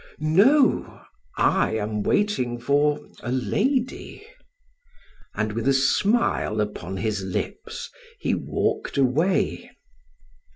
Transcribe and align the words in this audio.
"No, 0.17 0.99
I 1.37 1.73
am 1.75 2.01
waiting 2.01 2.59
for 2.59 3.05
a 3.21 3.31
lady." 3.31 4.25
And 5.35 5.53
with 5.53 5.67
a 5.67 5.73
smile 5.75 6.59
upon 6.59 6.97
his 6.97 7.21
lips, 7.21 7.91
he 8.19 8.33
walked 8.33 8.97
away. 8.97 9.69